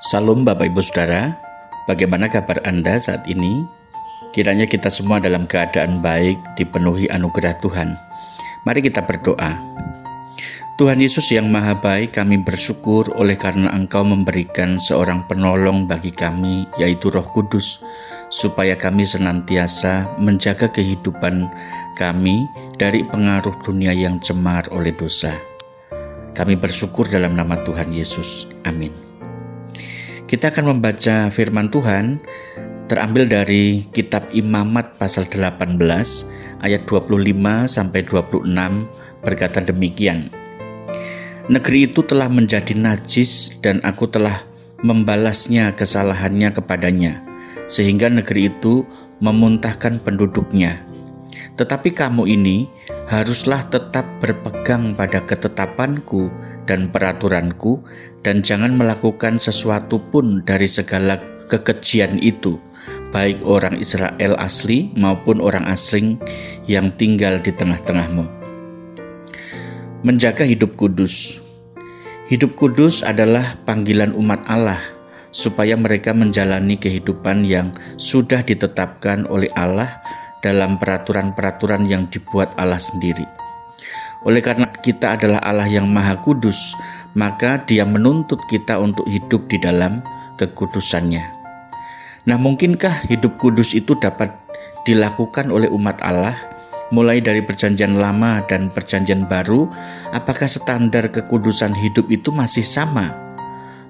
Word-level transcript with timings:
Salam 0.00 0.48
Bapak 0.48 0.72
Ibu 0.72 0.80
Saudara, 0.80 1.36
bagaimana 1.84 2.32
kabar 2.32 2.56
Anda 2.64 2.96
saat 2.96 3.28
ini? 3.28 3.68
Kiranya 4.32 4.64
kita 4.64 4.88
semua 4.88 5.20
dalam 5.20 5.44
keadaan 5.44 6.00
baik, 6.00 6.40
dipenuhi 6.56 7.12
anugerah 7.12 7.60
Tuhan. 7.60 7.92
Mari 8.64 8.80
kita 8.80 9.04
berdoa. 9.04 9.60
Tuhan 10.80 11.04
Yesus 11.04 11.28
yang 11.36 11.52
Maha 11.52 11.76
Baik, 11.76 12.16
kami 12.16 12.40
bersyukur 12.40 13.12
oleh 13.20 13.36
karena 13.36 13.68
Engkau 13.76 14.00
memberikan 14.00 14.80
seorang 14.80 15.28
penolong 15.28 15.84
bagi 15.84 16.16
kami, 16.16 16.64
yaitu 16.80 17.12
Roh 17.12 17.28
Kudus, 17.28 17.84
supaya 18.32 18.72
kami 18.80 19.04
senantiasa 19.04 20.16
menjaga 20.16 20.72
kehidupan 20.72 21.52
kami 22.00 22.48
dari 22.80 23.04
pengaruh 23.04 23.60
dunia 23.60 23.92
yang 23.92 24.16
cemar 24.24 24.72
oleh 24.72 24.96
dosa. 24.96 25.36
Kami 26.32 26.56
bersyukur 26.56 27.04
dalam 27.04 27.36
nama 27.36 27.60
Tuhan 27.60 27.92
Yesus. 27.92 28.48
Amin. 28.64 29.11
Kita 30.32 30.48
akan 30.48 30.72
membaca 30.80 31.28
firman 31.28 31.68
Tuhan 31.68 32.16
terambil 32.88 33.28
dari 33.28 33.84
kitab 33.92 34.32
Imamat 34.32 34.96
pasal 34.96 35.28
18 35.28 35.76
ayat 36.64 36.88
25 36.88 37.20
sampai 37.68 38.00
26 38.00 38.48
berkata 39.20 39.60
demikian. 39.60 40.32
Negeri 41.52 41.84
itu 41.84 42.00
telah 42.00 42.32
menjadi 42.32 42.72
najis 42.72 43.60
dan 43.60 43.84
aku 43.84 44.08
telah 44.08 44.40
membalasnya 44.80 45.76
kesalahannya 45.76 46.48
kepadanya 46.56 47.20
sehingga 47.68 48.08
negeri 48.08 48.48
itu 48.48 48.88
memuntahkan 49.20 50.00
penduduknya. 50.00 50.80
Tetapi 51.60 51.92
kamu 51.92 52.24
ini 52.24 52.72
haruslah 53.12 53.68
tetap 53.68 54.08
berpegang 54.24 54.96
pada 54.96 55.20
ketetapanku 55.28 56.32
dan 56.64 56.88
peraturanku 56.88 57.84
dan 58.22 58.40
jangan 58.40 58.78
melakukan 58.78 59.42
sesuatu 59.42 59.98
pun 59.98 60.46
dari 60.46 60.70
segala 60.70 61.18
kekejian 61.50 62.22
itu, 62.22 62.56
baik 63.10 63.42
orang 63.42 63.76
Israel 63.82 64.38
asli 64.38 64.94
maupun 64.94 65.42
orang 65.42 65.66
asing 65.68 66.16
yang 66.70 66.94
tinggal 66.94 67.42
di 67.42 67.50
tengah-tengahmu. 67.50 68.24
Menjaga 70.06 70.42
hidup 70.46 70.74
kudus. 70.78 71.42
Hidup 72.30 72.56
kudus 72.56 73.04
adalah 73.04 73.60
panggilan 73.68 74.16
umat 74.16 74.46
Allah 74.48 74.80
supaya 75.34 75.76
mereka 75.76 76.16
menjalani 76.16 76.80
kehidupan 76.80 77.44
yang 77.44 77.74
sudah 78.00 78.40
ditetapkan 78.40 79.26
oleh 79.26 79.50
Allah 79.58 80.00
dalam 80.42 80.80
peraturan-peraturan 80.80 81.86
yang 81.86 82.08
dibuat 82.10 82.50
Allah 82.58 82.80
sendiri. 82.80 83.24
Oleh 84.22 84.38
karena 84.38 84.70
kita 84.70 85.18
adalah 85.18 85.42
Allah 85.42 85.66
yang 85.66 85.90
Maha 85.90 86.14
Kudus, 86.22 86.78
maka 87.12 87.60
Dia 87.64 87.84
menuntut 87.84 88.40
kita 88.48 88.80
untuk 88.80 89.04
hidup 89.08 89.48
di 89.48 89.60
dalam 89.60 90.00
kekudusannya. 90.40 91.24
Nah, 92.22 92.38
mungkinkah 92.38 93.10
hidup 93.10 93.34
kudus 93.42 93.74
itu 93.74 93.98
dapat 93.98 94.30
dilakukan 94.86 95.50
oleh 95.50 95.66
umat 95.74 95.98
Allah 96.06 96.38
mulai 96.94 97.18
dari 97.18 97.42
Perjanjian 97.42 97.98
Lama 97.98 98.44
dan 98.46 98.70
Perjanjian 98.70 99.26
Baru? 99.26 99.66
Apakah 100.14 100.46
standar 100.46 101.10
kekudusan 101.10 101.74
hidup 101.74 102.06
itu 102.14 102.30
masih 102.30 102.62
sama? 102.62 103.10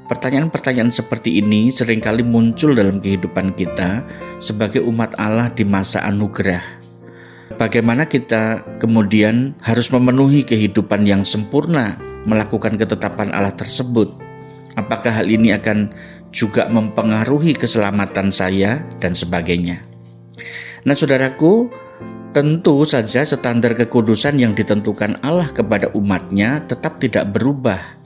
Pertanyaan-pertanyaan 0.09 0.93
seperti 0.93 1.41
ini 1.41 1.73
sering 1.73 2.01
kali 2.01 2.25
muncul 2.25 2.77
dalam 2.77 3.01
kehidupan 3.01 3.57
kita 3.57 4.05
sebagai 4.37 4.81
umat 4.85 5.13
Allah 5.17 5.49
di 5.53 5.65
masa 5.65 6.05
anugerah. 6.05 6.61
Bagaimana 7.61 8.09
kita 8.09 8.65
kemudian 8.81 9.53
harus 9.61 9.93
memenuhi 9.93 10.45
kehidupan 10.45 11.05
yang 11.05 11.21
sempurna, 11.23 12.01
melakukan 12.29 12.79
ketetapan 12.79 13.31
Allah 13.35 13.55
tersebut? 13.55 14.13
Apakah 14.79 15.23
hal 15.23 15.29
ini 15.29 15.53
akan 15.53 15.93
juga 16.33 16.69
mempengaruhi 16.73 17.53
keselamatan 17.53 18.33
saya 18.33 18.81
dan 18.99 19.13
sebagainya? 19.13 19.85
Nah, 20.89 20.97
saudaraku, 20.97 21.69
tentu 22.33 22.83
saja 22.89 23.23
standar 23.23 23.77
kekudusan 23.77 24.41
yang 24.41 24.57
ditentukan 24.57 25.21
Allah 25.21 25.47
kepada 25.53 25.93
umatnya 25.93 26.65
tetap 26.65 26.97
tidak 26.99 27.29
berubah 27.31 28.03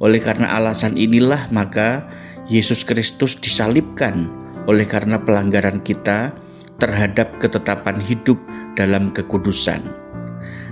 oleh 0.00 0.20
karena 0.20 0.56
alasan 0.56 0.96
inilah 0.96 1.52
maka 1.52 2.08
Yesus 2.48 2.88
Kristus 2.88 3.36
disalibkan 3.36 4.32
oleh 4.64 4.88
karena 4.88 5.20
pelanggaran 5.20 5.84
kita 5.84 6.32
terhadap 6.80 7.36
ketetapan 7.36 8.00
hidup 8.00 8.40
dalam 8.74 9.12
kekudusan. 9.12 9.84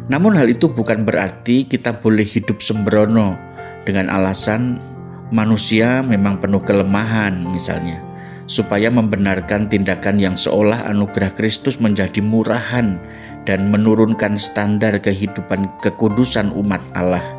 Namun 0.08 0.36
hal 0.36 0.48
itu 0.48 0.72
bukan 0.72 1.04
berarti 1.04 1.68
kita 1.68 2.00
boleh 2.00 2.24
hidup 2.24 2.64
sembrono 2.64 3.36
dengan 3.84 4.08
alasan 4.08 4.80
manusia 5.28 6.00
memang 6.00 6.40
penuh 6.40 6.64
kelemahan 6.64 7.44
misalnya 7.52 8.00
supaya 8.48 8.88
membenarkan 8.88 9.68
tindakan 9.68 10.16
yang 10.16 10.32
seolah 10.32 10.88
anugerah 10.88 11.36
Kristus 11.36 11.76
menjadi 11.76 12.24
murahan 12.24 12.96
dan 13.44 13.68
menurunkan 13.68 14.40
standar 14.40 14.96
kehidupan 14.96 15.68
kekudusan 15.84 16.56
umat 16.56 16.80
Allah 16.96 17.38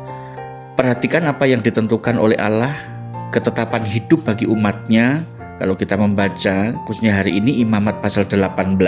Perhatikan 0.80 1.28
apa 1.28 1.44
yang 1.44 1.60
ditentukan 1.60 2.16
oleh 2.16 2.40
Allah, 2.40 2.72
ketetapan 3.36 3.84
hidup 3.84 4.24
bagi 4.24 4.48
umatnya. 4.48 5.20
Kalau 5.60 5.76
kita 5.76 5.92
membaca, 6.00 6.72
khususnya 6.88 7.20
hari 7.20 7.36
ini 7.36 7.60
Imamat 7.60 8.00
pasal 8.00 8.24
18 8.24 8.80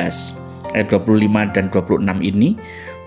ayat 0.73 0.89
25 0.89 1.53
dan 1.53 1.69
26 1.69 2.01
ini, 2.25 2.57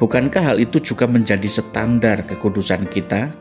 bukankah 0.02 0.54
hal 0.54 0.58
itu 0.62 0.82
juga 0.82 1.06
menjadi 1.06 1.46
standar 1.48 2.24
kekudusan 2.28 2.88
kita? 2.88 3.32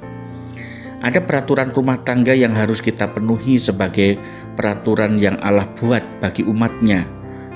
Ada 1.05 1.21
peraturan 1.21 1.69
rumah 1.75 2.01
tangga 2.01 2.33
yang 2.33 2.57
harus 2.57 2.81
kita 2.81 3.13
penuhi 3.13 3.61
sebagai 3.61 4.17
peraturan 4.57 5.21
yang 5.21 5.37
Allah 5.45 5.69
buat 5.77 6.01
bagi 6.21 6.49
umatnya 6.49 7.05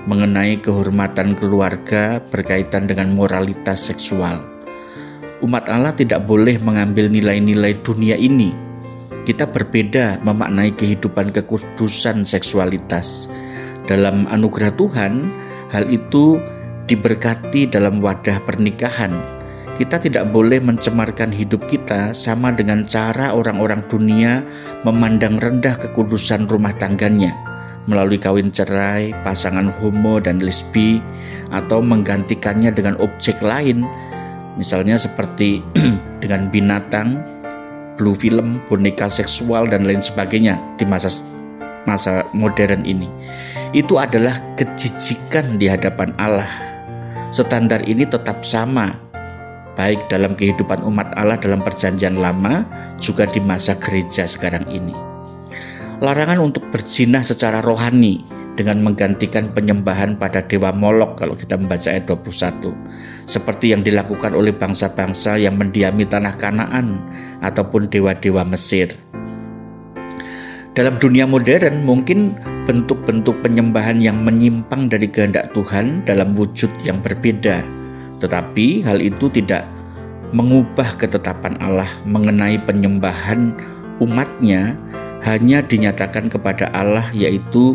mengenai 0.05 0.61
kehormatan 0.61 1.33
keluarga 1.33 2.21
berkaitan 2.29 2.85
dengan 2.85 3.17
moralitas 3.17 3.89
seksual 3.89 4.59
umat 5.43 5.71
Allah 5.71 5.95
tidak 5.95 6.27
boleh 6.27 6.59
mengambil 6.59 7.07
nilai-nilai 7.11 7.79
dunia 7.83 8.19
ini. 8.19 8.55
Kita 9.23 9.45
berbeda 9.45 10.25
memaknai 10.25 10.73
kehidupan 10.73 11.31
kekudusan 11.37 12.25
seksualitas. 12.25 13.29
Dalam 13.85 14.25
anugerah 14.29 14.73
Tuhan, 14.75 15.29
hal 15.69 15.85
itu 15.93 16.41
diberkati 16.89 17.69
dalam 17.69 18.01
wadah 18.01 18.41
pernikahan. 18.49 19.13
Kita 19.77 20.01
tidak 20.01 20.35
boleh 20.35 20.59
mencemarkan 20.59 21.31
hidup 21.31 21.69
kita 21.71 22.11
sama 22.11 22.51
dengan 22.51 22.83
cara 22.83 23.31
orang-orang 23.31 23.85
dunia 23.87 24.43
memandang 24.83 25.39
rendah 25.39 25.79
kekudusan 25.79 26.51
rumah 26.51 26.75
tangganya 26.75 27.31
melalui 27.89 28.21
kawin 28.21 28.53
cerai, 28.53 29.17
pasangan 29.25 29.73
homo 29.81 30.21
dan 30.21 30.45
lesbi, 30.45 31.01
atau 31.49 31.81
menggantikannya 31.81 32.69
dengan 32.69 33.01
objek 33.01 33.41
lain 33.41 33.89
Misalnya 34.59 34.99
seperti 34.99 35.63
dengan 36.23 36.51
binatang, 36.51 37.23
blue 37.95 38.13
film, 38.13 38.59
boneka 38.67 39.07
seksual 39.07 39.71
dan 39.71 39.87
lain 39.87 40.03
sebagainya 40.03 40.59
di 40.75 40.83
masa 40.83 41.09
masa 41.87 42.27
modern 42.35 42.83
ini. 42.83 43.07
Itu 43.71 44.03
adalah 44.03 44.35
kejijikan 44.59 45.63
di 45.63 45.71
hadapan 45.71 46.11
Allah. 46.19 46.51
Standar 47.29 47.85
ini 47.85 48.09
tetap 48.09 48.41
sama 48.41 48.97
baik 49.77 50.11
dalam 50.11 50.35
kehidupan 50.35 50.83
umat 50.83 51.15
Allah 51.15 51.39
dalam 51.39 51.63
perjanjian 51.63 52.19
lama 52.19 52.67
juga 52.99 53.29
di 53.31 53.39
masa 53.39 53.79
gereja 53.79 54.27
sekarang 54.27 54.67
ini. 54.67 54.97
Larangan 56.03 56.43
untuk 56.43 56.67
berzina 56.73 57.23
secara 57.23 57.63
rohani 57.63 58.25
dengan 58.59 58.83
menggantikan 58.83 59.55
penyembahan 59.55 60.19
pada 60.19 60.43
dewa 60.43 60.75
Molok 60.75 61.23
kalau 61.23 61.39
kita 61.39 61.55
membaca 61.55 61.95
ayat 61.95 62.11
21 62.11 62.75
seperti 63.23 63.71
yang 63.71 63.87
dilakukan 63.87 64.35
oleh 64.35 64.51
bangsa-bangsa 64.51 65.39
yang 65.39 65.55
mendiami 65.55 66.03
tanah 66.03 66.35
Kanaan 66.35 66.99
ataupun 67.39 67.87
dewa-dewa 67.87 68.43
Mesir. 68.43 68.91
Dalam 70.75 70.99
dunia 70.99 71.27
modern 71.27 71.87
mungkin 71.87 72.35
bentuk-bentuk 72.69 73.41
penyembahan 73.41 73.97
yang 73.97 74.21
menyimpang 74.21 74.93
dari 74.93 75.09
kehendak 75.09 75.49
Tuhan 75.57 76.05
dalam 76.05 76.37
wujud 76.37 76.69
yang 76.85 77.01
berbeda. 77.01 77.65
Tetapi 78.21 78.85
hal 78.85 79.01
itu 79.01 79.33
tidak 79.33 79.65
mengubah 80.37 80.93
ketetapan 81.01 81.57
Allah 81.65 81.89
mengenai 82.05 82.61
penyembahan 82.61 83.57
umatnya 84.05 84.77
hanya 85.25 85.65
dinyatakan 85.65 86.29
kepada 86.29 86.69
Allah 86.77 87.09
yaitu 87.17 87.73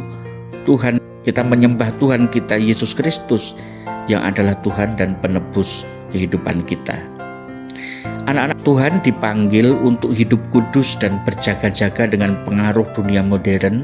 Tuhan, 0.70 1.02
kita 1.26 1.42
menyembah 1.42 1.90
Tuhan 1.98 2.30
kita 2.30 2.62
Yesus 2.62 2.94
Kristus 2.94 3.58
yang 4.06 4.22
adalah 4.22 4.54
Tuhan 4.62 4.94
dan 4.94 5.18
penebus 5.18 5.84
kehidupan 6.14 6.62
kita. 6.70 6.96
Anak-anak 8.24 8.60
Tuhan 8.64 8.94
dipanggil 9.04 9.68
untuk 9.84 10.16
hidup 10.16 10.40
kudus 10.48 10.96
dan 10.96 11.20
berjaga-jaga 11.28 12.08
dengan 12.08 12.40
pengaruh 12.48 12.88
dunia 12.96 13.20
modern 13.20 13.84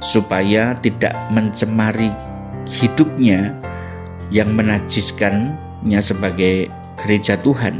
supaya 0.00 0.72
tidak 0.80 1.12
mencemari 1.28 2.08
hidupnya 2.64 3.52
yang 4.32 4.56
menajiskannya 4.56 6.00
sebagai 6.00 6.72
gereja 6.96 7.36
Tuhan 7.44 7.76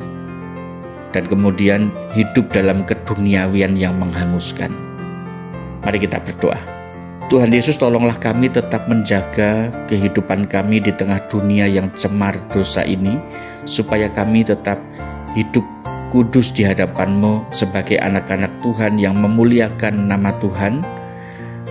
dan 1.16 1.24
kemudian 1.24 1.88
hidup 2.12 2.52
dalam 2.52 2.84
keduniawian 2.84 3.72
yang 3.72 3.96
menghanguskan. 3.96 4.68
Mari 5.88 6.04
kita 6.04 6.20
berdoa. 6.20 6.60
Tuhan 7.32 7.48
Yesus 7.48 7.80
tolonglah 7.80 8.20
kami 8.20 8.52
tetap 8.52 8.84
menjaga 8.92 9.72
kehidupan 9.88 10.44
kami 10.52 10.84
di 10.84 10.92
tengah 10.92 11.24
dunia 11.32 11.64
yang 11.64 11.88
cemar 11.96 12.36
dosa 12.52 12.84
ini 12.84 13.16
supaya 13.64 14.12
kami 14.12 14.44
tetap 14.44 14.76
hidup 15.32 15.64
kudus 16.14 16.54
di 16.54 16.62
hadapan-Mu 16.62 17.50
sebagai 17.50 17.98
anak-anak 17.98 18.62
Tuhan 18.62 19.02
yang 19.02 19.18
memuliakan 19.18 20.06
nama 20.06 20.30
Tuhan 20.38 20.86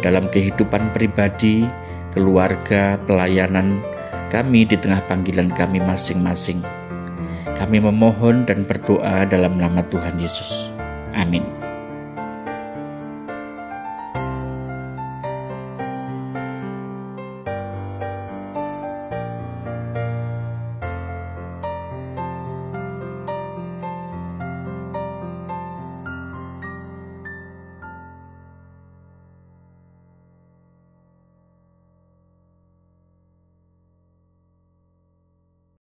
dalam 0.04 0.28
kehidupan 0.28 0.92
pribadi, 0.92 1.64
keluarga, 2.12 3.00
pelayanan 3.08 3.80
kami 4.28 4.68
di 4.68 4.76
tengah 4.76 5.00
panggilan 5.08 5.48
kami 5.48 5.80
masing-masing. 5.80 6.60
Kami 7.56 7.80
memohon 7.80 8.44
dan 8.44 8.68
berdoa 8.68 9.24
dalam 9.32 9.56
nama 9.56 9.80
Tuhan 9.88 10.20
Yesus. 10.20 10.76
Amin. 11.16 11.63